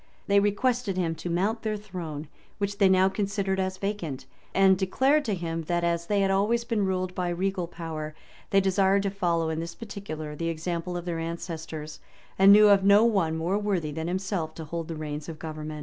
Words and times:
[]They 0.25 0.39
requested 0.39 0.97
him 0.97 1.13
to 1.17 1.29
mount 1.29 1.61
their 1.61 1.77
throne, 1.77 2.27
which 2.57 2.79
they 2.79 2.89
now 2.89 3.07
considered 3.07 3.59
as 3.59 3.77
vacant; 3.77 4.25
and 4.51 4.75
declare 4.75 5.21
to 5.21 5.35
him, 5.35 5.65
that 5.65 5.83
as 5.83 6.07
they 6.07 6.21
had 6.21 6.31
always 6.31 6.63
been 6.63 6.85
ruled 6.87 7.13
by 7.13 7.29
regal 7.29 7.67
power, 7.67 8.15
they 8.49 8.61
desired 8.61 9.03
to 9.03 9.11
follow, 9.11 9.49
in 9.49 9.59
this 9.59 9.75
particular, 9.75 10.35
the 10.35 10.49
example 10.49 10.97
of 10.97 11.05
their 11.05 11.19
ancestors, 11.19 11.99
and 12.39 12.51
knew 12.51 12.69
of 12.69 12.83
no 12.83 13.05
one 13.05 13.37
more 13.37 13.59
worthy 13.59 13.91
than 13.91 14.07
himself 14.07 14.55
to 14.55 14.65
hold 14.65 14.87
the 14.87 14.95
reins 14.95 15.29
of 15.29 15.37
government. 15.37 15.79